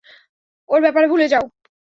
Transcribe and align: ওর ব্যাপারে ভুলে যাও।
ওর 0.69 0.79
ব্যাপারে 0.81 1.07
ভুলে 1.07 1.27
যাও। 1.27 1.45